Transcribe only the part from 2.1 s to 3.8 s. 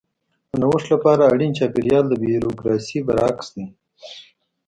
بیوروکراسي برعکس دی.